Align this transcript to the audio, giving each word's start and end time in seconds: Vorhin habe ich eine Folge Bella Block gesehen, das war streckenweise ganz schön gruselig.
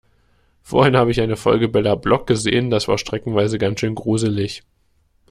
Vorhin 0.63 0.97
habe 0.97 1.11
ich 1.11 1.21
eine 1.21 1.37
Folge 1.37 1.67
Bella 1.67 1.93
Block 1.93 2.25
gesehen, 2.25 2.71
das 2.71 2.87
war 2.87 2.97
streckenweise 2.97 3.59
ganz 3.59 3.81
schön 3.81 3.93
gruselig. 3.93 4.63